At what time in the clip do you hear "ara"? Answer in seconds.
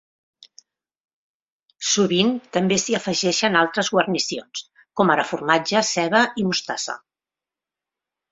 5.17-5.27